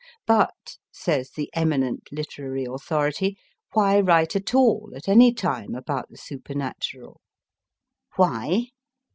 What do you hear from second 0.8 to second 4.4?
says the eminent literary authority, why write